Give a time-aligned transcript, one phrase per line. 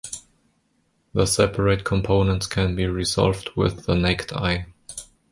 [1.13, 4.65] The separate components can be resolved with the naked eye.